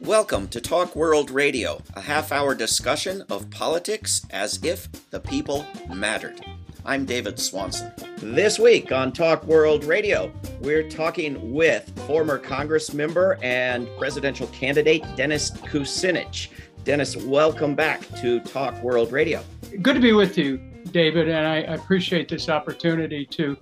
[0.00, 5.64] Welcome to Talk World Radio, a half hour discussion of politics as if the people
[5.88, 6.44] mattered.
[6.84, 7.92] I'm David Swanson.
[8.18, 15.04] This week on Talk World Radio, we're talking with former Congress member and presidential candidate
[15.16, 16.48] Dennis Kucinich.
[16.82, 19.44] Dennis, welcome back to Talk World Radio.
[19.80, 20.58] Good to be with you,
[20.90, 23.56] David, and I appreciate this opportunity to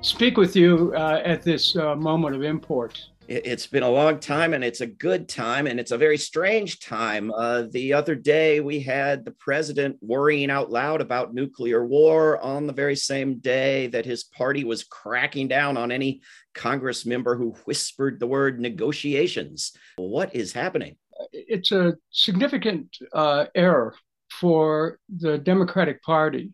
[0.00, 4.54] speak with you uh, at this uh, moment of import it's been a long time
[4.54, 7.32] and it's a good time and it's a very strange time.
[7.32, 12.66] Uh, the other day, we had the president worrying out loud about nuclear war on
[12.66, 16.20] the very same day that his party was cracking down on any
[16.54, 19.72] Congress member who whispered the word negotiations.
[19.96, 20.96] What is happening?
[21.32, 23.94] It's a significant uh, error
[24.30, 26.52] for the Democratic Party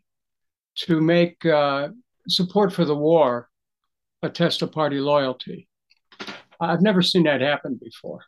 [0.76, 1.88] to make uh,
[2.28, 3.48] support for the war
[4.22, 5.68] a test of party loyalty
[6.70, 8.20] I've never seen that happen before.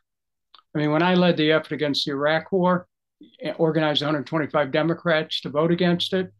[0.73, 2.87] I mean, when I led the effort against the Iraq War,
[3.41, 6.31] eh, organized 125 Democrats to vote against it,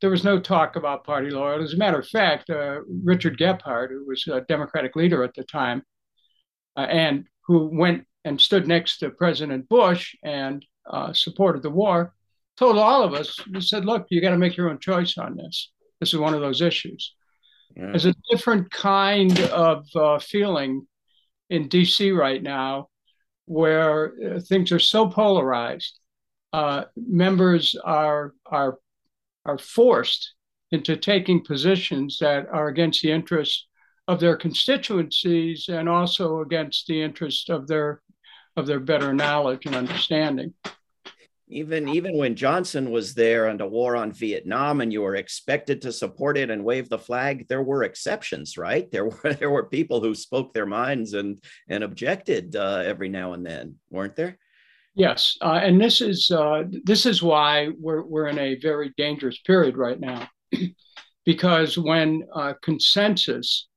[0.00, 1.64] there was no talk about party loyalty.
[1.64, 5.42] As a matter of fact, uh, Richard Gephardt, who was a Democratic leader at the
[5.44, 5.82] time,
[6.76, 12.14] uh, and who went and stood next to President Bush and uh, supported the war,
[12.56, 15.36] told all of us, he said, look, you got to make your own choice on
[15.36, 15.72] this.
[16.00, 17.14] This is one of those issues.
[17.74, 17.86] Yeah.
[17.86, 20.86] There's a different kind of uh, feeling
[21.50, 22.88] in DC right now
[23.46, 25.98] where uh, things are so polarized.
[26.52, 28.78] Uh, members are are
[29.44, 30.34] are forced
[30.72, 33.66] into taking positions that are against the interests
[34.08, 38.02] of their constituencies and also against the interests of their
[38.56, 40.54] of their better knowledge and understanding
[41.48, 45.80] even even when Johnson was there and a war on Vietnam and you were expected
[45.82, 48.90] to support it and wave the flag, there were exceptions, right?
[48.90, 53.32] There were there were people who spoke their minds and and objected uh, every now
[53.32, 54.38] and then, weren't there?
[54.94, 59.38] Yes, uh, and this is uh, this is why we're we're in a very dangerous
[59.38, 60.28] period right now,
[61.24, 63.68] because when uh, consensus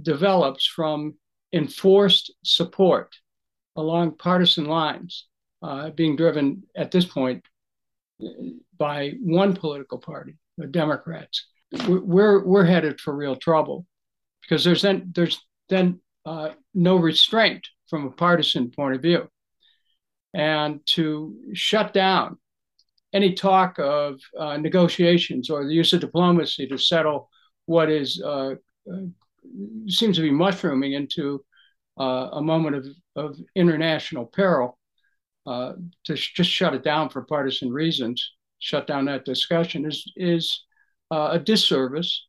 [0.00, 1.14] develops from
[1.52, 3.14] enforced support
[3.76, 5.26] along partisan lines
[5.64, 7.42] uh, being driven at this point
[8.78, 11.46] by one political party, the Democrats.
[11.88, 13.86] We're we're headed for real trouble
[14.42, 19.26] because there's then there's then uh, no restraint from a partisan point of view,
[20.34, 22.36] and to shut down
[23.14, 27.30] any talk of uh, negotiations or the use of diplomacy to settle
[27.64, 28.54] what is uh,
[28.90, 29.06] uh
[29.88, 31.42] seems to be mushrooming into
[31.98, 32.86] uh, a moment of,
[33.16, 34.78] of international peril
[35.46, 35.72] uh,
[36.04, 40.64] to sh- just shut it down for partisan reasons, shut down that discussion is is
[41.10, 42.26] uh, a disservice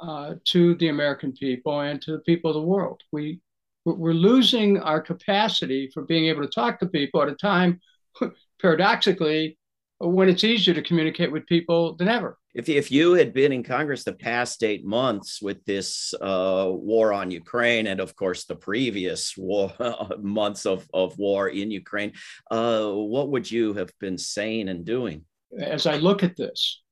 [0.00, 3.02] uh, to the American people and to the people of the world.
[3.12, 3.40] We
[3.84, 7.80] we're losing our capacity for being able to talk to people at a time,
[8.60, 9.57] paradoxically,
[10.00, 12.38] when it's easier to communicate with people than ever.
[12.54, 17.12] If, if you had been in Congress the past eight months with this uh, war
[17.12, 19.72] on Ukraine, and of course the previous war,
[20.20, 22.12] months of, of war in Ukraine,
[22.50, 25.24] uh, what would you have been saying and doing?
[25.58, 26.82] As I look at this,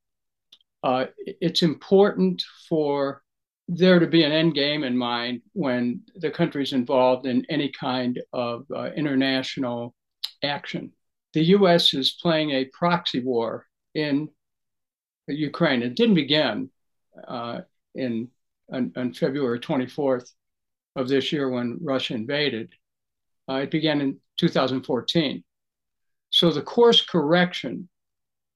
[0.82, 3.22] uh, it's important for
[3.68, 8.20] there to be an end game in mind when the country's involved in any kind
[8.32, 9.94] of uh, international
[10.42, 10.92] action
[11.36, 14.30] the US is playing a proxy war in
[15.28, 15.82] Ukraine.
[15.82, 16.70] It didn't begin
[17.28, 17.60] uh,
[17.94, 18.30] in
[18.72, 20.30] on, on, February 24th
[20.96, 22.72] of this year when Russia invaded.
[23.50, 25.44] Uh, it began in 2014.
[26.30, 27.90] So the course correction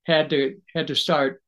[0.07, 1.43] had to had to start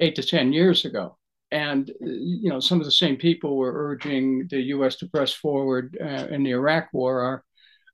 [0.00, 1.16] eight to 10 years ago.
[1.52, 4.96] And you know, some of the same people were urging the U.S.
[4.96, 7.44] to press forward uh, in the Iraq War are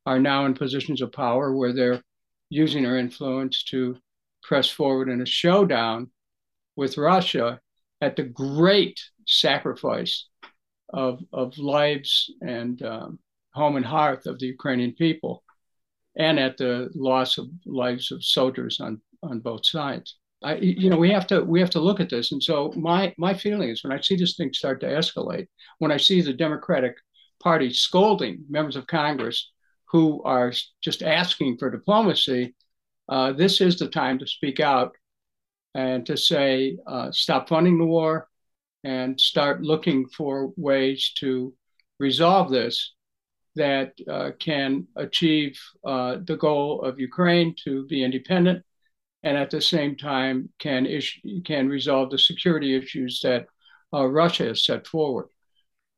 [0.07, 2.03] are now in positions of power where they're
[2.51, 3.97] using her influence to
[4.43, 6.11] press forward in a showdown
[6.77, 7.61] with Russia
[8.01, 10.29] at the great sacrifice
[10.91, 13.19] of, of lives and um,
[13.53, 15.43] home and hearth of the Ukrainian people,
[16.17, 20.17] and at the loss of lives of soldiers on, on both sides.
[20.43, 22.31] I, you know, we have to we have to look at this.
[22.31, 25.49] And so my my feeling is when I see this thing start to escalate,
[25.79, 26.95] when I see the Democratic
[27.43, 29.51] Party scolding members of Congress
[29.91, 30.53] who are
[30.83, 32.55] just asking for diplomacy,
[33.09, 34.97] uh, this is the time to speak out
[35.75, 38.29] and to say, uh, stop funding the war
[38.85, 41.55] and start looking for ways to
[41.99, 42.95] resolve this
[43.57, 48.65] that uh, can achieve uh, the goal of Ukraine to be independent
[49.23, 53.47] and at the same time can, issue, can resolve the security issues that
[53.93, 55.27] uh, Russia has set forward.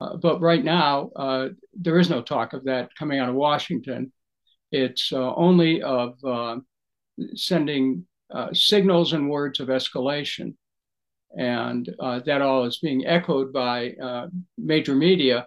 [0.01, 4.13] Uh, but right now, uh, there is no talk of that coming out of Washington.
[4.73, 6.57] It's uh, only of uh,
[7.35, 10.55] sending uh, signals and words of escalation.
[11.37, 13.95] And that all is being echoed by
[14.59, 15.47] major media.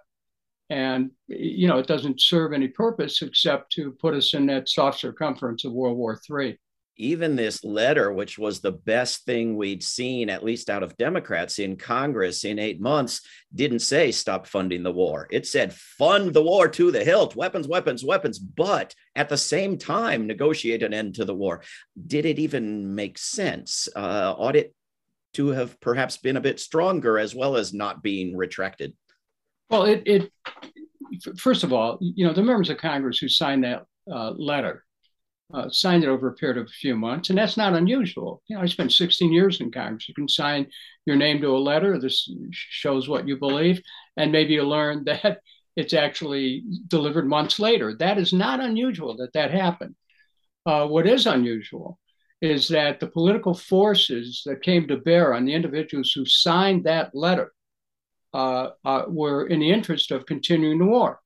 [0.69, 5.01] And, you know, it doesn't serve any purpose except to put us in that soft
[5.01, 6.57] circumference of World War III
[6.97, 11.59] even this letter, which was the best thing we'd seen, at least out of Democrats
[11.59, 13.21] in Congress in eight months,
[13.53, 15.27] didn't say stop funding the war.
[15.31, 19.77] It said fund the war to the hilt, weapons, weapons, weapons, but at the same
[19.77, 21.61] time, negotiate an end to the war.
[22.07, 23.87] Did it even make sense?
[23.95, 24.73] Uh, ought it
[25.33, 28.93] to have perhaps been a bit stronger as well as not being retracted?
[29.69, 30.31] Well, it, it
[31.37, 34.83] first of all, you know, the members of Congress who signed that uh, letter
[35.53, 38.41] uh, signed it over a period of a few months, and that's not unusual.
[38.47, 40.07] You know, I spent 16 years in Congress.
[40.07, 40.67] You can sign
[41.05, 41.99] your name to a letter.
[41.99, 43.81] This shows what you believe,
[44.17, 45.39] and maybe you learn that
[45.75, 47.95] it's actually delivered months later.
[47.97, 49.95] That is not unusual that that happened.
[50.65, 51.99] Uh, what is unusual
[52.41, 57.13] is that the political forces that came to bear on the individuals who signed that
[57.13, 57.51] letter
[58.33, 61.19] uh, uh were in the interest of continuing the war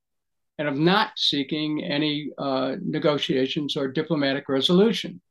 [0.57, 5.21] and of not seeking any uh, negotiations or diplomatic resolution.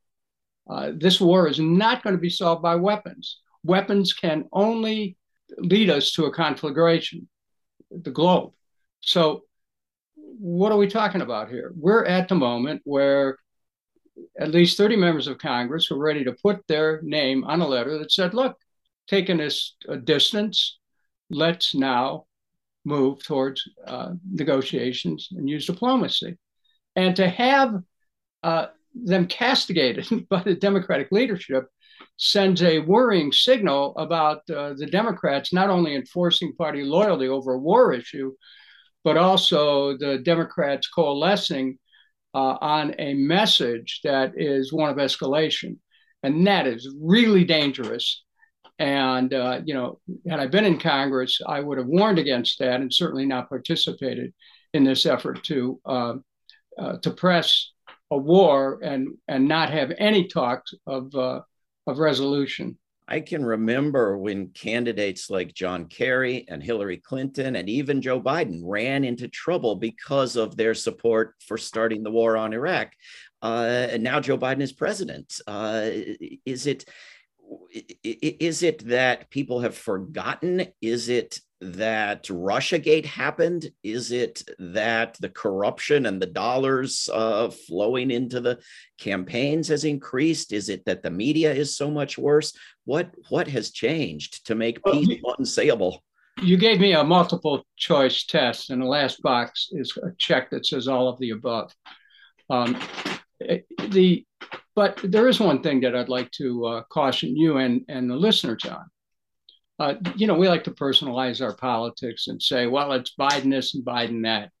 [0.69, 3.39] Uh, this war is not going to be solved by weapons.
[3.63, 5.17] Weapons can only
[5.57, 7.27] lead us to a conflagration,
[7.91, 8.53] the globe.
[9.01, 9.43] So,
[10.15, 11.73] what are we talking about here?
[11.75, 13.37] We're at the moment where
[14.39, 17.97] at least 30 members of Congress were ready to put their name on a letter
[17.97, 18.57] that said, look,
[19.07, 20.77] taking this a distance,
[21.29, 22.26] let's now
[22.87, 26.37] move towards uh, negotiations and use diplomacy.
[26.95, 27.81] And to have
[28.43, 31.65] uh, them castigated by the Democratic leadership
[32.17, 37.59] sends a worrying signal about uh, the Democrats not only enforcing party loyalty over a
[37.59, 38.31] war issue,
[39.03, 41.77] but also the Democrats coalescing
[42.33, 45.77] uh, on a message that is one of escalation.
[46.23, 48.23] And that is really dangerous
[48.79, 52.81] and, uh, you know, had I been in Congress, I would have warned against that
[52.81, 54.33] and certainly not participated
[54.73, 56.13] in this effort to, uh,
[56.77, 57.71] uh, to press
[58.11, 61.41] a war and, and not have any talks of, uh,
[61.87, 62.77] of resolution.
[63.09, 68.59] I can remember when candidates like John Kerry and Hillary Clinton and even Joe Biden
[68.63, 72.91] ran into trouble because of their support for starting the war on Iraq.
[73.41, 75.39] Uh, and now Joe Biden is president.
[75.47, 75.89] Uh,
[76.45, 76.83] is it
[78.03, 80.67] is it that people have forgotten?
[80.81, 83.71] Is it that Russiagate happened?
[83.83, 88.59] Is it that the corruption and the dollars uh, flowing into the
[88.99, 90.53] campaigns has increased?
[90.53, 92.53] Is it that the media is so much worse?
[92.85, 95.09] What what has changed to make peace
[95.39, 95.99] unsayable?
[96.41, 100.65] You gave me a multiple choice test, and the last box is a check that
[100.65, 101.73] says all of the above.
[102.49, 102.79] Um,
[103.39, 104.25] the
[104.77, 108.15] but there is one thing that I'd like to uh, caution you and, and the
[108.15, 108.85] listeners on.
[109.79, 113.73] Uh, you know, we like to personalize our politics and say, well, it's Biden this
[113.73, 114.51] and Biden that.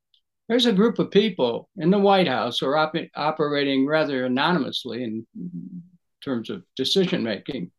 [0.49, 5.03] There's a group of people in the White House who are op- operating rather anonymously
[5.03, 5.27] in
[6.25, 7.71] terms of decision making.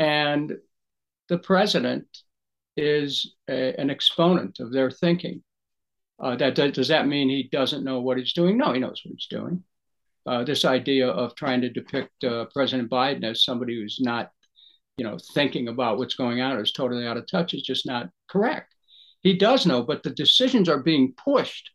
[0.00, 0.56] And
[1.28, 2.08] the president
[2.76, 5.44] is a, an exponent of their thinking.
[6.20, 8.58] Uh, that, does that mean he doesn't know what he's doing?
[8.58, 9.62] No, he knows what he's doing
[10.26, 14.30] uh, this idea of trying to depict uh, President Biden as somebody who's not,
[14.96, 17.86] you know, thinking about what's going on or is totally out of touch is just
[17.86, 18.74] not correct.
[19.22, 21.70] He does know, but the decisions are being pushed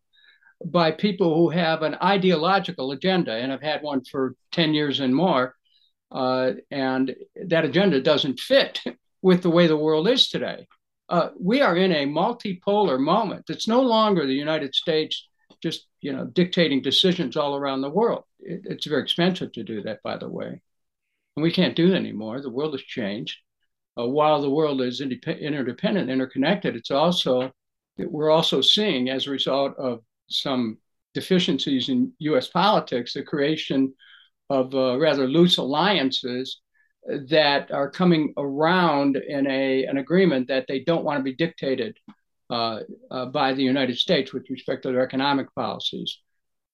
[0.66, 5.16] by people who have an ideological agenda and have had one for 10 years and
[5.16, 5.54] more.
[6.12, 7.16] Uh, and
[7.48, 8.82] that agenda doesn't fit
[9.22, 10.68] with the way the world is today.
[11.10, 13.46] Uh, we are in a multipolar moment.
[13.50, 15.28] It's no longer the United States
[15.62, 18.24] just you know dictating decisions all around the world.
[18.40, 20.62] It, it's very expensive to do that, by the way,
[21.36, 22.42] and we can't do it anymore.
[22.42, 23.38] The world has changed.
[24.00, 27.52] Uh, while the world is indep- interdependent, interconnected, it's also
[27.98, 30.78] we're also seeing as a result of some
[31.16, 32.48] deficiencies in U.S.
[32.48, 33.94] politics the creation
[34.50, 36.62] of uh, rather loose alliances
[37.30, 41.98] that are coming around in a an agreement that they don't want to be dictated
[42.50, 42.80] uh,
[43.10, 46.20] uh, by the United States with respect to their economic policies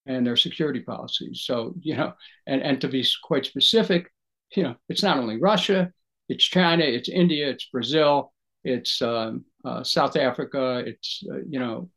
[0.05, 1.43] and their security policies.
[1.45, 2.13] So, you know,
[2.45, 4.11] and, and to be quite specific,
[4.55, 5.91] you know, it's not only Russia,
[6.29, 8.33] it's China, it's India, it's Brazil,
[8.63, 11.89] it's um, uh, South Africa, it's, uh, you know,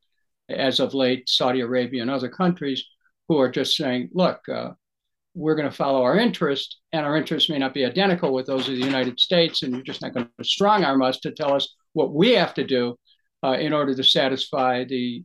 [0.48, 2.84] as of late, Saudi Arabia and other countries
[3.28, 4.70] who are just saying, look, uh,
[5.34, 8.68] we're going to follow our interest, and our interests may not be identical with those
[8.68, 11.52] of the United States, and you're just not going to strong arm us to tell
[11.52, 12.96] us what we have to do
[13.44, 15.22] uh, in order to satisfy the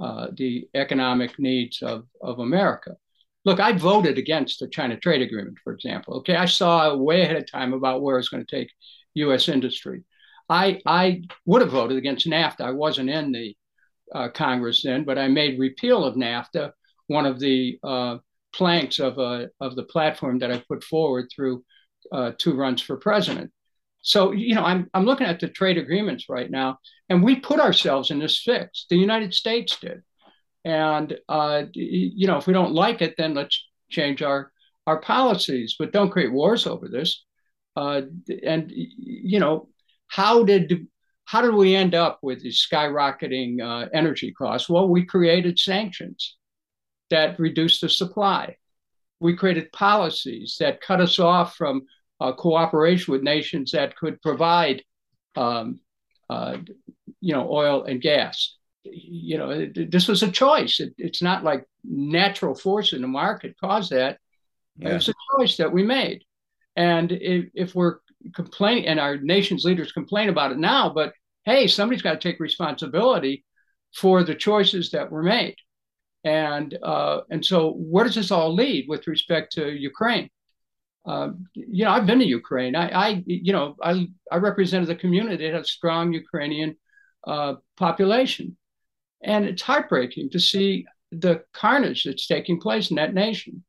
[0.00, 2.96] uh, the economic needs of, of America.
[3.44, 6.18] Look, I voted against the China trade agreement, for example.
[6.18, 8.70] Okay, I saw way ahead of time about where it's going to take
[9.14, 9.48] U.S.
[9.48, 10.04] industry.
[10.48, 12.60] I I would have voted against NAFTA.
[12.60, 13.56] I wasn't in the
[14.14, 16.72] uh, Congress then, but I made repeal of NAFTA
[17.10, 18.18] one of the uh,
[18.54, 21.64] planks of uh, of the platform that I put forward through
[22.12, 23.50] uh, two runs for president.
[24.02, 26.78] So you know, I'm I'm looking at the trade agreements right now,
[27.08, 28.86] and we put ourselves in this fix.
[28.88, 30.02] The United States did,
[30.64, 34.52] and uh, you know, if we don't like it, then let's change our
[34.86, 37.24] our policies, but don't create wars over this.
[37.76, 38.02] Uh,
[38.44, 39.68] and you know,
[40.08, 40.86] how did
[41.24, 44.68] how did we end up with these skyrocketing uh, energy costs?
[44.68, 46.36] Well, we created sanctions
[47.10, 48.56] that reduced the supply.
[49.20, 51.82] We created policies that cut us off from
[52.20, 54.82] uh, cooperation with nations that could provide,
[55.36, 55.80] um,
[56.28, 56.58] uh,
[57.20, 58.56] you know, oil and gas.
[58.84, 60.80] You know, it, this was a choice.
[60.80, 64.18] It, it's not like natural force in the market caused that.
[64.76, 64.96] Yeah.
[64.96, 66.24] It's a choice that we made.
[66.76, 67.98] And if, if we're
[68.34, 71.12] complaining, and our nation's leaders complain about it now, but
[71.44, 73.44] hey, somebody's got to take responsibility
[73.94, 75.56] for the choices that were made.
[76.22, 80.28] And uh, and so, where does this all lead with respect to Ukraine?
[81.06, 82.76] Uh, you know, I've been to Ukraine.
[82.76, 86.76] I, I, you know, I, I represented the community that has strong Ukrainian
[87.26, 88.56] uh, population,
[89.22, 93.64] and it's heartbreaking to see the carnage that's taking place in that nation.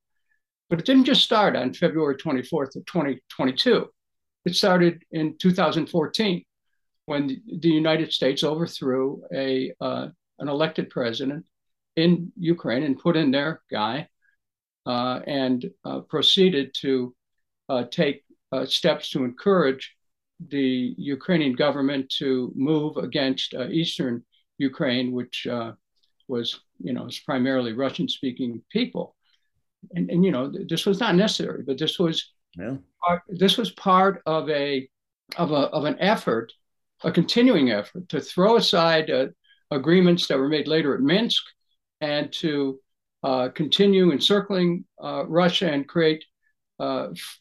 [0.70, 3.88] But it didn't just start on February 24th of 2022.
[4.46, 6.44] It started in 2014
[7.06, 10.08] when the United States overthrew a uh,
[10.40, 11.46] an elected president
[11.96, 14.08] in Ukraine and put in their guy
[14.86, 17.14] uh, and uh, proceeded to
[17.90, 19.96] take uh, steps to encourage
[20.50, 24.24] the Ukrainian government to move against uh, eastern
[24.58, 25.48] Ukraine, which
[26.28, 29.16] was, you know, was primarily Russian-speaking people.
[29.96, 32.78] And, and you know, this was not necessary, but this was yeah.
[33.04, 34.88] part, this was part of a
[35.38, 36.54] of a of an effort,
[37.04, 39.28] a continuing effort to throw aside uh,
[39.72, 41.44] agreements that were made later at Minsk
[42.01, 42.80] and to
[43.24, 46.28] uh, continue encircling uh, Russia and create uh,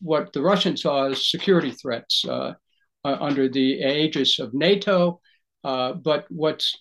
[0.01, 2.55] what the Russians saw as security threats uh,
[3.05, 5.21] uh, under the aegis of NATO.
[5.63, 6.77] but what's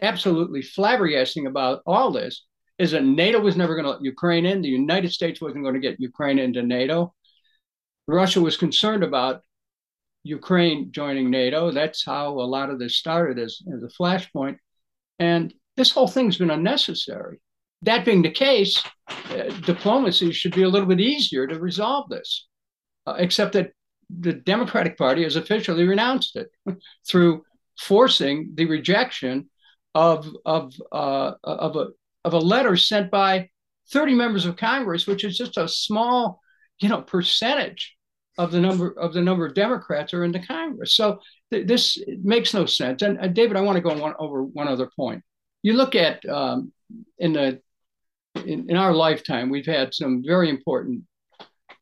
[0.00, 2.44] absolutely flabbergasting about all this
[2.78, 4.60] is that NATO was never going to let Ukraine in.
[4.60, 7.14] The United States wasn't going to get Ukraine into NATO.
[8.06, 9.42] Russia was concerned about
[10.24, 11.70] Ukraine joining NATO.
[11.70, 14.56] That's how a lot of this started as, as a flashpoint.
[15.18, 17.40] And this whole thing's been unnecessary.
[17.84, 22.46] That being the case, uh, diplomacy should be a little bit easier to resolve this,
[23.06, 23.72] uh, except that
[24.10, 26.48] the Democratic Party has officially renounced it
[27.08, 27.42] through
[27.78, 29.50] forcing the rejection
[29.94, 31.86] of of uh, of a
[32.24, 33.48] of a letter sent by
[33.92, 36.40] 30 members of Congress, which is just a small,
[36.80, 37.96] you know, percentage
[38.38, 40.94] of the number of the number of Democrats are in the Congress.
[40.94, 41.18] So
[41.52, 43.02] th- this makes no sense.
[43.02, 45.22] And uh, David, I want to go one, over one other point.
[45.62, 46.72] You look at um,
[47.18, 47.60] in the
[48.34, 51.02] in, in our lifetime, we've had some very important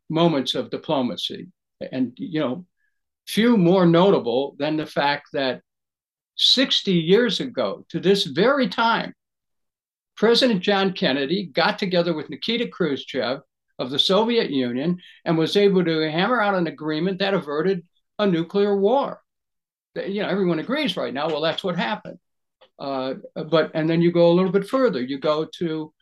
[0.08, 1.48] moments of diplomacy.
[1.90, 2.66] And, you know,
[3.26, 5.62] few more notable than the fact that
[6.36, 9.14] 60 years ago, to this very time,
[10.16, 13.40] President John Kennedy got together with Nikita Khrushchev
[13.78, 17.84] of the Soviet Union and was able to hammer out an agreement that averted
[18.18, 19.20] a nuclear war.
[19.94, 22.18] You know, everyone agrees right now, well, that's what happened.
[22.78, 25.92] Uh, but, and then you go a little bit further, you go to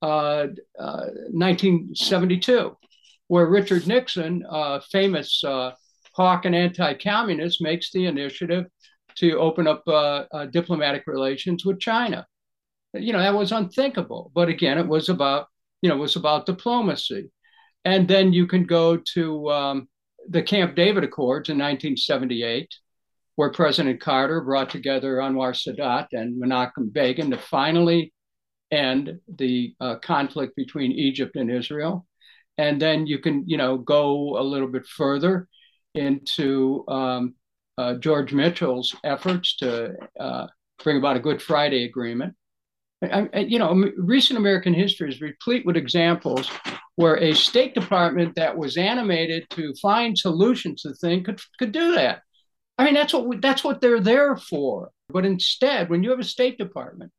[0.00, 2.70] 1972, uh,
[3.28, 5.72] where Richard Nixon, uh, famous uh,
[6.12, 8.66] hawk and anti-communist, makes the initiative
[9.16, 9.82] to open up
[10.52, 12.26] diplomatic relations with China.
[12.94, 15.48] You know that was unthinkable, but again, it was about
[15.82, 17.30] you know it was about diplomacy,
[17.84, 19.88] and then you can go to um,
[20.28, 22.68] the Camp David Accords in 1978,
[23.36, 28.12] where President Carter brought together Anwar Sadat and Menachem Begin to finally
[28.70, 32.06] end the uh, conflict between Egypt and Israel.
[32.56, 35.48] And then you can, you know, go a little bit further
[35.94, 37.34] into um,
[37.78, 40.46] uh, George Mitchell's efforts to uh,
[40.82, 42.34] bring about a Good Friday Agreement.
[43.02, 46.50] I, I, you know, recent American history is replete with examples
[46.96, 51.94] where a State Department that was animated to find solutions to things could could do
[51.94, 52.22] that.
[52.76, 54.90] I mean, that's what we, that's what they're there for.
[55.08, 57.12] But instead, when you have a State Department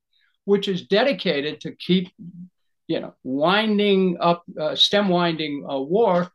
[0.50, 2.10] which is dedicated to keep,
[2.88, 6.28] you know, winding up, uh, stem winding a war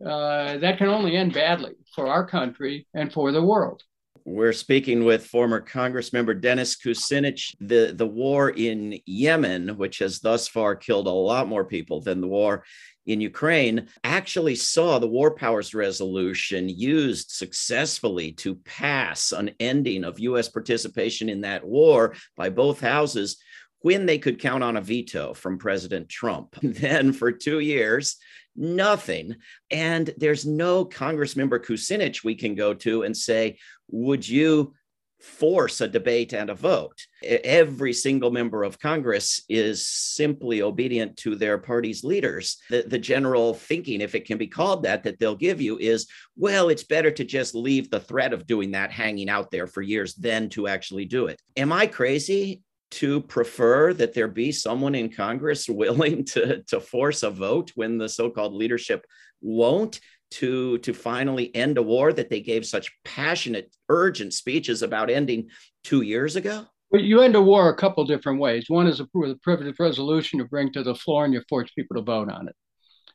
[0.00, 3.82] uh, that can only end badly for our country and for the world.
[4.24, 7.54] We're speaking with former Congressmember Dennis Kucinich.
[7.58, 12.20] The, the war in Yemen, which has thus far killed a lot more people than
[12.20, 12.64] the war
[13.06, 20.18] in Ukraine, actually saw the War Powers Resolution used successfully to pass an ending of
[20.20, 20.48] U.S.
[20.48, 23.36] participation in that war by both houses
[23.80, 26.56] when they could count on a veto from President Trump.
[26.62, 28.16] Then for two years,
[28.56, 29.36] nothing.
[29.70, 33.58] And there's no Congress member Kucinich we can go to and say,
[33.88, 34.74] would you
[35.20, 37.06] force a debate and a vote?
[37.22, 42.58] Every single member of Congress is simply obedient to their party's leaders.
[42.70, 46.06] The, the general thinking, if it can be called that, that they'll give you is,
[46.36, 49.82] well, it's better to just leave the threat of doing that hanging out there for
[49.82, 51.40] years than to actually do it.
[51.56, 52.62] Am I crazy?
[52.88, 57.98] to prefer that there be someone in Congress willing to, to force a vote when
[57.98, 59.04] the so-called leadership
[59.40, 60.00] won't
[60.32, 65.48] to, to finally end a war that they gave such passionate, urgent speeches about ending
[65.84, 66.66] two years ago?
[66.90, 68.66] Well, you end a war a couple different ways.
[68.68, 71.70] One is a, with a privileged resolution you bring to the floor and you force
[71.72, 72.54] people to vote on it.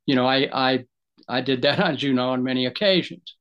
[0.06, 0.86] You know, I I
[1.28, 3.36] I did that, you know, on many occasions.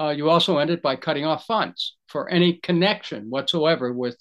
[0.00, 4.16] Uh, you also end it by cutting off funds for any connection whatsoever with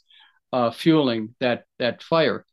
[0.54, 2.46] uh, fueling that that fire.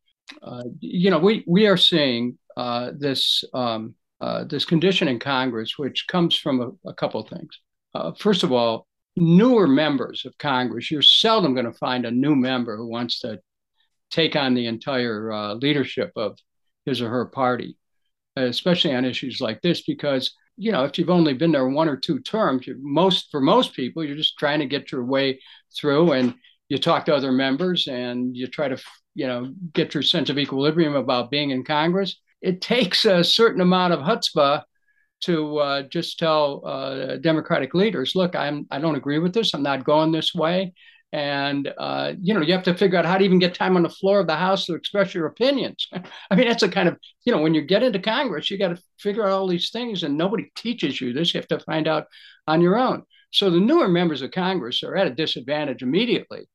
[0.42, 5.78] Uh, you know, we we are seeing uh, this um, uh, this condition in Congress,
[5.78, 7.60] which comes from a, a couple of things.
[7.94, 10.90] Uh, first of all, newer members of Congress.
[10.90, 13.40] You're seldom going to find a new member who wants to
[14.10, 16.38] take on the entire uh, leadership of
[16.86, 17.76] his or her party,
[18.36, 21.96] especially on issues like this, because you know if you've only been there one or
[21.96, 25.40] two terms, most for most people, you're just trying to get your way
[25.76, 26.34] through and
[26.68, 28.78] you talk to other members and you try to
[29.14, 32.20] you know get your sense of equilibrium about being in Congress.
[32.40, 34.62] It takes a certain amount of chutzpah
[35.20, 39.54] to uh, just tell uh, Democratic leaders, "Look, I'm I don't agree with this.
[39.54, 40.72] I'm not going this way."
[41.12, 43.82] And uh, you know, you have to figure out how to even get time on
[43.82, 45.88] the floor of the House to express your opinions.
[46.30, 48.68] I mean, that's a kind of you know, when you get into Congress, you got
[48.68, 51.34] to figure out all these things, and nobody teaches you this.
[51.34, 52.06] You have to find out
[52.46, 53.02] on your own.
[53.30, 56.48] So the newer members of Congress are at a disadvantage immediately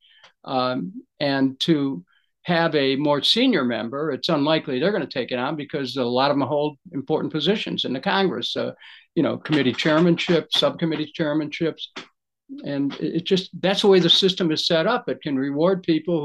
[0.44, 2.04] um, and to
[2.44, 6.04] have a more senior member, it's unlikely they're going to take it on because a
[6.04, 8.72] lot of them hold important positions in the Congress, uh,
[9.14, 11.82] you know, committee chairmanship, subcommittee chairmanships.
[12.64, 15.08] And it just that's the way the system is set up.
[15.08, 16.20] It can reward people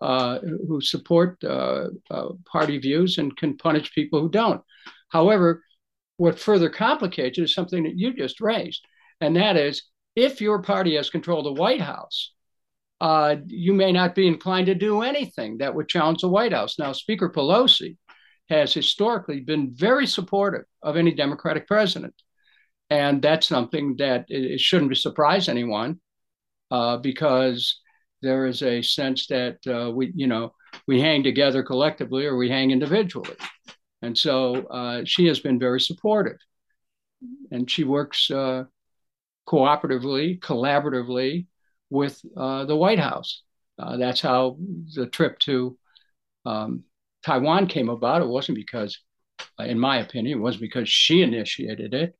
[0.00, 4.60] who uh, who support uh, uh party views and can punish people who don't.
[5.10, 5.62] However,
[6.16, 8.84] what further complicates it is something that you just raised,
[9.20, 9.84] and that is
[10.16, 12.32] if your party has control of the White House,
[13.00, 16.78] uh, you may not be inclined to do anything that would challenge the White House.
[16.78, 17.96] Now, Speaker Pelosi
[18.48, 22.14] has historically been very supportive of any Democratic president.
[22.90, 26.00] And that's something that it, shouldn't surprise anyone
[26.70, 27.80] uh, because
[28.22, 30.52] there is a sense that uh, we, you know,
[30.86, 33.36] we hang together collectively or we hang individually.
[34.02, 36.36] And so uh, she has been very supportive.
[37.50, 38.64] And she works uh,
[39.48, 41.46] cooperatively, collaboratively
[41.90, 43.42] with uh, the White House.
[43.78, 44.56] Uh, that's how
[44.94, 45.76] the trip to
[46.46, 46.84] um,
[47.24, 48.22] Taiwan came about.
[48.22, 48.98] It wasn't because,
[49.58, 52.16] uh, in my opinion, it wasn't because she initiated it.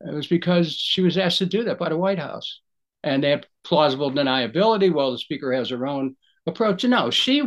[0.00, 2.60] It was because she was asked to do that by the White House.
[3.02, 4.92] And they had plausible deniability.
[4.92, 6.84] Well, the speaker has her own approach.
[6.84, 7.42] No, she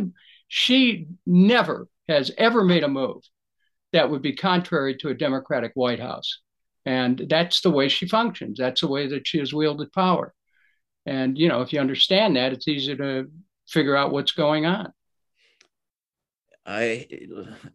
[0.48, 3.22] she never has ever made a move
[3.92, 6.40] that would be contrary to a Democratic White House.
[6.84, 8.58] And that's the way she functions.
[8.58, 10.34] That's the way that she has wielded power.
[11.06, 13.30] And you know, if you understand that, it's easy to
[13.68, 14.92] figure out what's going on.
[16.66, 17.06] I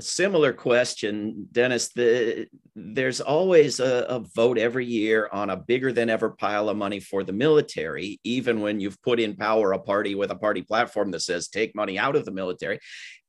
[0.01, 1.89] similar question, Dennis.
[1.89, 6.77] The, there's always a, a, vote every year on a bigger than ever pile of
[6.77, 10.63] money for the military, even when you've put in power a party with a party
[10.63, 12.79] platform that says take money out of the military.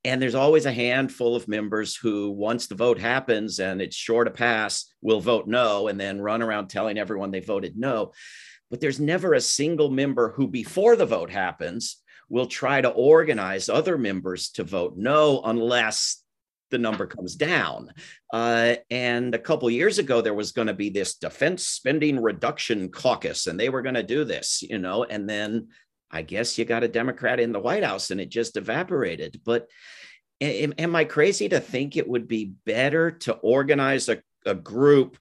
[0.02, 4.24] And there's always a handful of members who, once the vote happens and it's sure
[4.24, 8.12] to pass, will vote no and then run around telling everyone they voted no
[8.70, 11.96] but there's never a single member who, before the vote happens,
[12.28, 16.22] will try to organize other members to vote no unless
[16.70, 17.92] the number comes down.
[18.32, 22.88] Uh, and a couple years ago, there was going to be this defense spending reduction
[22.90, 25.68] caucus, and they were going to do this, you know, and then
[26.10, 29.40] I guess you got a Democrat in the White House and it just evaporated.
[29.44, 29.68] But
[30.40, 35.16] am, am I crazy to think it would be better to organize a, a group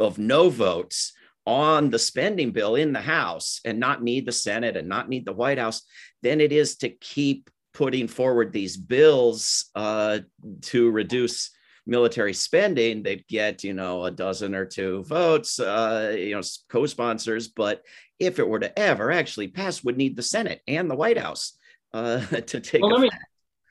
[0.00, 1.12] of no votes
[1.46, 5.26] on the spending bill in the House and not need the Senate and not need
[5.26, 5.82] the White House
[6.22, 10.20] than it is to keep putting forward these bills uh,
[10.62, 11.50] to reduce
[11.86, 17.48] military spending, they'd get, you know, a dozen or two votes, uh, you know, co-sponsors.
[17.48, 17.82] But
[18.18, 21.58] if it were to ever actually pass, would need the Senate and the White House
[21.92, 23.10] uh, to take well, let me,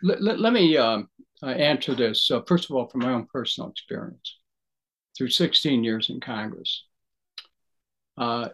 [0.02, 1.10] let, let me um,
[1.42, 2.30] uh, answer this.
[2.30, 4.38] Uh, first of all, from my own personal experience
[5.18, 6.86] through 16 years in Congress.
[8.18, 8.50] Uh,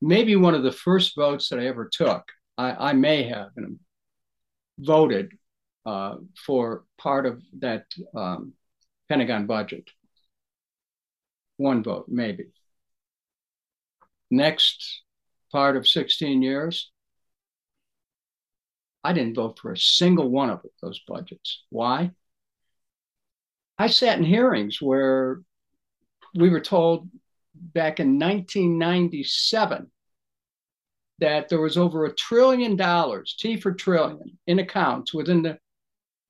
[0.00, 2.24] maybe one of the first votes that I ever took,
[2.58, 3.50] I, I may have
[4.78, 5.32] voted
[5.86, 8.54] uh, for part of that um,
[9.08, 9.88] Pentagon budget.
[11.56, 12.46] One vote, maybe.
[14.30, 15.02] Next
[15.52, 16.90] part of 16 years,
[19.04, 21.62] I didn't vote for a single one of those budgets.
[21.68, 22.12] Why?
[23.78, 25.42] I sat in hearings where
[26.34, 27.08] we were told
[27.54, 29.90] back in 1997
[31.20, 35.58] that there was over a trillion dollars, T for trillion, in accounts within the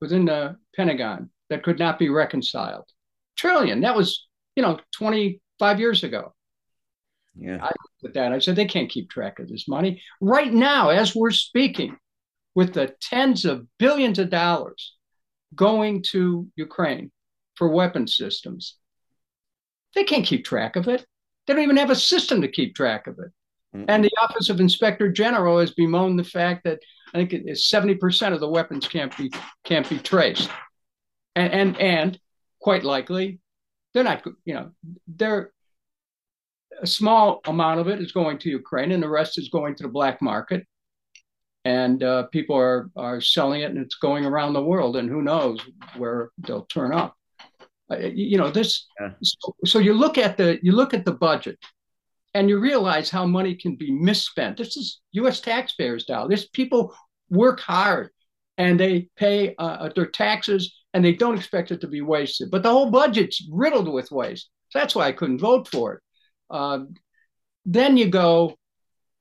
[0.01, 2.85] within the Pentagon that could not be reconciled.
[3.37, 3.81] Trillion.
[3.81, 6.35] That was, you know, 25 years ago.
[7.37, 7.59] Yeah.
[7.63, 8.33] I looked at that.
[8.33, 10.03] I said they can't keep track of this money.
[10.21, 11.97] Right now, as we're speaking,
[12.55, 14.95] with the tens of billions of dollars
[15.55, 17.11] going to Ukraine
[17.57, 18.77] for weapon systems,
[19.95, 21.05] they can't keep track of it.
[21.47, 23.31] They don't even have a system to keep track of it.
[23.75, 23.85] Mm-hmm.
[23.89, 26.81] And the Office of Inspector General has bemoaned the fact that
[27.13, 29.33] I think it is 70% of the weapons can't be
[29.65, 30.51] can't be traced.
[31.37, 32.21] And and and
[32.61, 33.41] quite likely
[33.93, 34.71] they're not you know
[35.07, 35.53] they're
[36.81, 39.85] a small amount of it is going to Ukraine and the rest is going to
[39.85, 40.67] the black market.
[41.65, 45.23] And uh, people are are selling it and it's going around the world and who
[45.23, 45.61] knows
[45.97, 47.17] where they'll turn up.
[47.91, 48.87] Uh, you know this.
[49.01, 49.11] Yeah.
[49.23, 51.59] So, so you look at the you look at the budget,
[52.33, 54.57] and you realize how money can be misspent.
[54.57, 55.41] This is U.S.
[55.41, 56.31] taxpayers' dollars.
[56.31, 56.95] This people
[57.29, 58.11] work hard,
[58.57, 62.51] and they pay uh, uh, their taxes, and they don't expect it to be wasted.
[62.51, 64.49] But the whole budget's riddled with waste.
[64.71, 66.01] So that's why I couldn't vote for it.
[66.51, 66.81] Uh,
[67.67, 68.57] then you go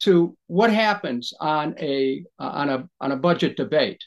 [0.04, 4.02] to what happens on a uh, on a on a budget debate.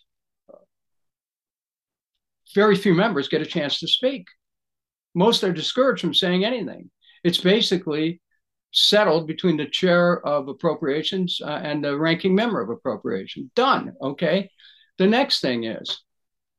[2.54, 4.26] Very few members get a chance to speak
[5.16, 6.90] most are discouraged from saying anything.
[7.24, 8.20] It's basically
[8.72, 13.50] settled between the chair of appropriations uh, and the ranking member of appropriation.
[13.56, 13.94] Done.
[14.00, 14.50] Okay.
[14.98, 16.02] The next thing is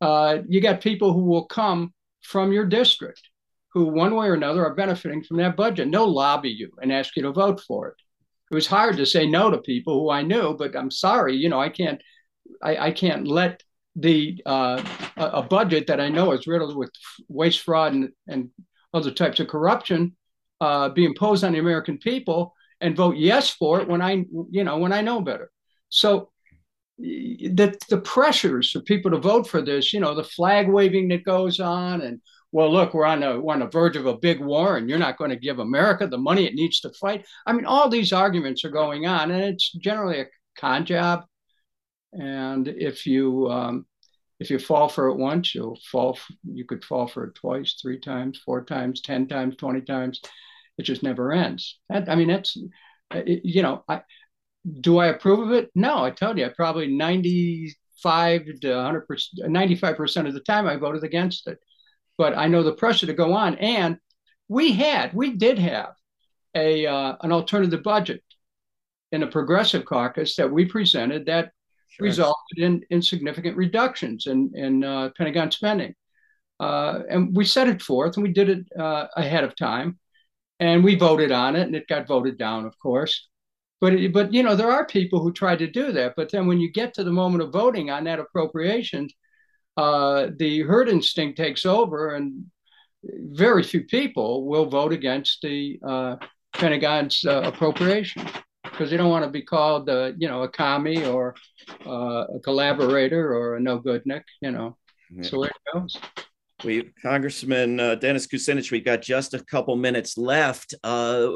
[0.01, 1.93] uh, you got people who will come
[2.23, 3.21] from your district
[3.73, 5.91] who, one way or another, are benefiting from that budget.
[5.91, 7.95] They'll lobby you and ask you to vote for it.
[8.49, 11.49] It was hard to say no to people who I knew, but I'm sorry, you
[11.49, 12.01] know, I can't,
[12.63, 13.61] I, I can't let
[13.97, 14.81] the uh,
[15.17, 16.91] a budget that I know is riddled with
[17.27, 18.49] waste, fraud, and, and
[18.93, 20.15] other types of corruption
[20.61, 24.63] uh, be imposed on the American people and vote yes for it when I, you
[24.63, 25.49] know, when I know better.
[25.89, 26.29] So
[26.99, 31.23] the the pressures for people to vote for this, you know, the flag waving that
[31.23, 34.39] goes on, and well, look, we're on the we're on the verge of a big
[34.39, 37.25] war, and you're not going to give America the money it needs to fight.
[37.45, 41.23] I mean, all these arguments are going on, and it's generally a con job
[42.13, 43.85] and if you um,
[44.39, 46.17] if you fall for it once, you'll fall.
[46.43, 50.21] You could fall for it twice, three times, four times, ten times, twenty times.
[50.77, 51.79] It just never ends.
[51.89, 52.57] That, I mean, that's
[53.13, 53.83] uh, you know.
[53.87, 54.01] I
[54.81, 55.71] do I approve of it?
[55.75, 60.67] No, I told you, I probably ninety-five to hundred percent, ninety-five percent of the time,
[60.67, 61.57] I voted against it.
[62.17, 63.97] But I know the pressure to go on, and
[64.47, 65.93] we had, we did have
[66.55, 68.23] a uh, an alternative budget
[69.11, 71.51] in a progressive caucus that we presented that
[71.89, 72.05] sure.
[72.05, 75.93] resulted in, in significant reductions in, in uh, Pentagon spending.
[76.59, 79.99] Uh, and we set it forth and we did it uh, ahead of time.
[80.59, 83.27] And we voted on it and it got voted down, of course.
[83.79, 86.13] But, it, but you know, there are people who try to do that.
[86.17, 89.07] But then when you get to the moment of voting on that appropriation,
[89.75, 92.45] uh, the herd instinct takes over and
[93.03, 96.15] very few people will vote against the uh,
[96.53, 98.27] Pentagon's uh, appropriation
[98.71, 101.35] because they don't want to be called, uh, you know, a commie or
[101.85, 104.25] uh, a collaborator or a no good Nick.
[104.41, 104.77] You know,
[105.11, 105.23] yeah.
[105.23, 105.97] so it goes.
[106.63, 110.73] We, Congressman uh, Dennis Kucinich, we've got just a couple minutes left.
[110.83, 111.29] Uh,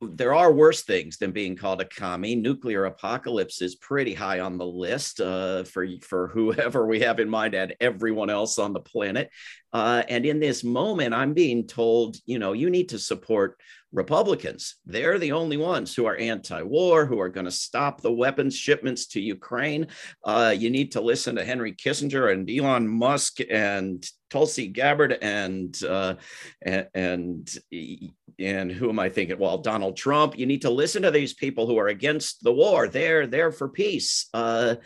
[0.00, 2.34] there are worse things than being called a commie.
[2.34, 7.28] Nuclear apocalypse is pretty high on the list uh, for for whoever we have in
[7.28, 9.30] mind and everyone else on the planet.
[9.72, 13.58] Uh, and in this moment, I'm being told, you know, you need to support
[13.92, 14.76] Republicans.
[14.86, 18.56] They're the only ones who are anti war, who are going to stop the weapons
[18.56, 19.88] shipments to Ukraine.
[20.24, 25.78] Uh, you need to listen to Henry Kissinger and Elon Musk and Tulsi Gabbard and,
[25.84, 26.14] uh,
[26.62, 29.38] and, and, who am I thinking?
[29.38, 30.38] Well, Donald Trump.
[30.38, 32.88] You need to listen to these people who are against the war.
[32.88, 34.28] They're there for peace.
[34.34, 34.76] Uh,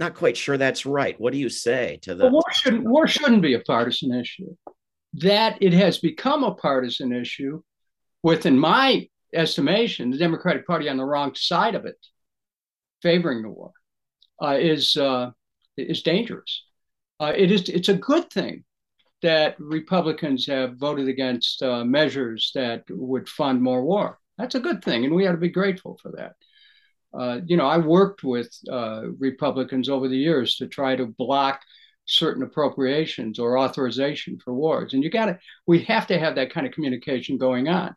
[0.00, 1.20] not quite sure that's right.
[1.20, 4.56] What do you say to the war shouldn't war shouldn't be a partisan issue.
[5.14, 7.62] that it has become a partisan issue,
[8.22, 11.96] within my estimation, the Democratic Party on the wrong side of it,
[13.02, 13.72] favoring the war,
[14.42, 15.30] uh, is uh,
[15.76, 16.64] is dangerous.
[17.20, 18.64] Uh, it is it's a good thing
[19.22, 24.18] that Republicans have voted against uh, measures that would fund more war.
[24.38, 26.32] That's a good thing, and we ought to be grateful for that.
[27.12, 31.60] Uh, you know, I worked with uh, Republicans over the years to try to block
[32.06, 36.52] certain appropriations or authorization for wars, and you got to, we have to have that
[36.52, 37.94] kind of communication going on.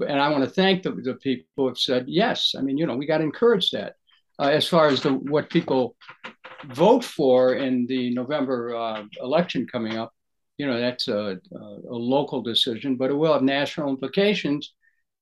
[0.00, 2.54] And I want to thank the, the people who have said yes.
[2.56, 3.94] I mean, you know, we got to encourage that.
[4.38, 5.96] Uh, as far as the what people
[6.68, 10.12] vote for in the November uh, election coming up,
[10.56, 14.74] you know, that's a, a, local decision, but it will have national implications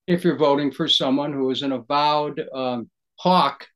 [0.06, 3.66] if you're voting for someone who is an avowed um, hawk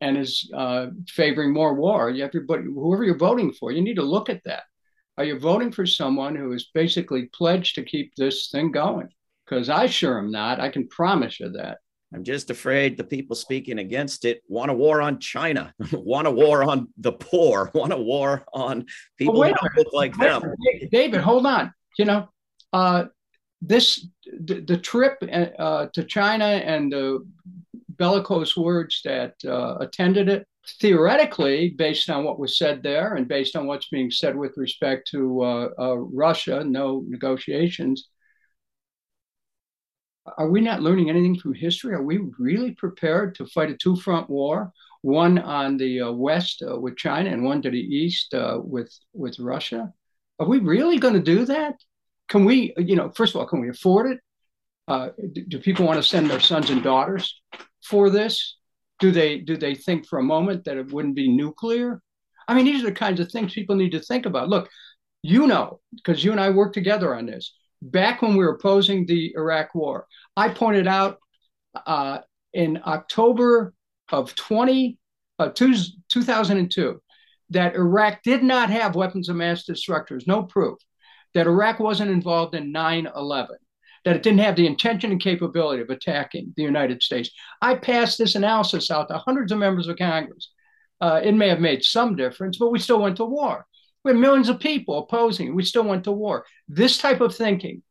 [0.00, 2.10] and is uh, favoring more war.
[2.10, 4.64] You everybody, whoever you're voting for, you need to look at that.
[5.18, 9.08] Are you voting for someone who is basically pledged to keep this thing going?
[9.44, 10.60] Because I sure am not.
[10.60, 11.78] I can promise you that.
[12.14, 16.30] I'm just afraid the people speaking against it want a war on China, want a
[16.30, 18.86] war on the poor, want a war on
[19.16, 20.42] people who look like them.
[20.90, 21.72] David, hold on.
[21.98, 22.28] You know,
[22.72, 23.04] uh,
[23.60, 25.22] this the, the trip
[25.58, 27.26] uh, to China and the
[27.96, 30.46] bellicose words that uh, attended it,
[30.80, 35.08] theoretically, based on what was said there and based on what's being said with respect
[35.10, 38.08] to uh, uh, Russia, no negotiations
[40.38, 41.94] are we not learning anything from history?
[41.94, 46.62] Are we really prepared to fight a two front war, one on the uh, west
[46.66, 49.92] uh, with China and one to the east uh, with with Russia?
[50.38, 51.74] Are we really going to do that?
[52.28, 54.20] Can we, you know, first of all, can we afford it?
[54.88, 57.40] Uh, do, do people want to send their sons and daughters
[57.84, 58.56] for this?
[59.00, 62.00] Do they do they think for a moment that it wouldn't be nuclear?
[62.48, 64.48] I mean, these are the kinds of things people need to think about.
[64.48, 64.68] Look,
[65.22, 69.04] you know, because you and I worked together on this back when we were opposing
[69.06, 71.18] the Iraq War, I pointed out
[71.86, 72.18] uh,
[72.52, 73.74] in October
[74.10, 74.98] of 20,
[75.38, 77.02] uh, 2002
[77.50, 80.20] that Iraq did not have weapons of mass destruction.
[80.26, 80.78] no proof
[81.34, 83.56] that Iraq wasn't involved in 9 11,
[84.04, 87.30] that it didn't have the intention and capability of attacking the United States.
[87.60, 90.50] I passed this analysis out to hundreds of members of Congress.
[91.00, 93.66] Uh, it may have made some difference, but we still went to war.
[94.04, 95.54] We had millions of people opposing.
[95.54, 96.44] We still went to war.
[96.68, 97.82] This type of thinking,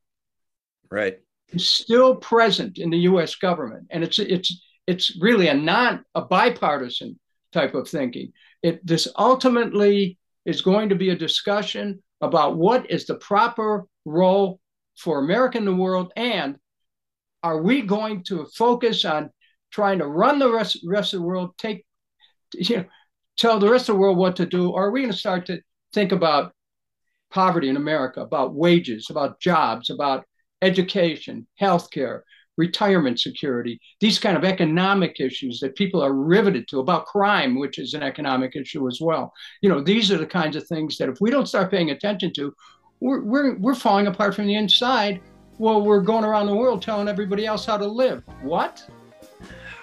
[0.90, 1.18] right,
[1.50, 3.36] is still present in the U.S.
[3.36, 7.20] government, and it's it's it's really a non a bipartisan
[7.52, 8.32] type of thinking.
[8.64, 14.61] It this ultimately is going to be a discussion about what is the proper role
[14.98, 16.58] for America in the world, and
[17.44, 19.30] are we going to focus on
[19.72, 21.86] trying to run the rest, rest of the world, take
[22.54, 22.86] you know,
[23.38, 25.46] tell the rest of the world what to do, or are we going to start
[25.46, 25.62] to
[25.94, 26.54] think about
[27.32, 30.26] poverty in America, about wages, about jobs, about
[30.62, 32.22] education, healthcare,
[32.58, 37.80] retirement security, these kind of economic issues that people are riveted to, about crime, which
[37.80, 39.34] is an economic issue as well.
[39.62, 42.34] You know, these are the kinds of things that if we don't start paying attention
[42.34, 42.54] to,
[43.02, 45.20] we're, we're, we're falling apart from the inside.
[45.58, 48.24] Well, we're going around the world telling everybody else how to live.
[48.42, 48.90] What?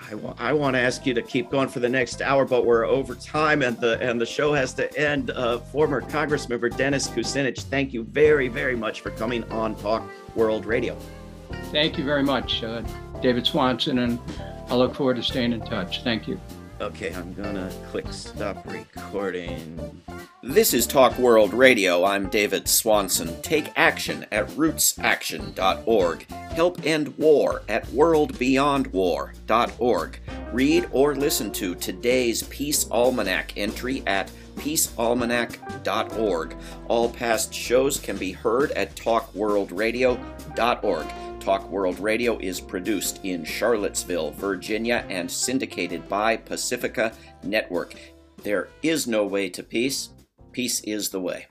[0.06, 2.64] I, w- I want to ask you to keep going for the next hour, but
[2.64, 5.30] we're over time and the and the show has to end.
[5.30, 10.02] Uh, former Congressmember Dennis Kucinich, thank you very, very much for coming on Talk
[10.34, 10.96] World Radio.
[11.70, 12.82] Thank you very much, uh,
[13.20, 14.18] David Swanson, and
[14.68, 16.02] I look forward to staying in touch.
[16.02, 16.40] Thank you.
[16.80, 20.00] Okay, I'm gonna click stop recording.
[20.44, 22.04] This is Talk World Radio.
[22.04, 23.42] I'm David Swanson.
[23.42, 26.30] Take action at rootsaction.org.
[26.30, 30.20] Help end war at worldbeyondwar.org.
[30.52, 36.56] Read or listen to today's Peace Almanac entry at peacealmanac.org.
[36.86, 41.06] All past shows can be heard at talkworldradio.org.
[41.48, 47.10] Talk World Radio is produced in Charlottesville, Virginia, and syndicated by Pacifica
[47.42, 47.94] Network.
[48.42, 50.10] There is no way to peace.
[50.52, 51.46] Peace is the way.